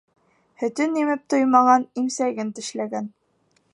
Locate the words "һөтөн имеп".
0.61-1.21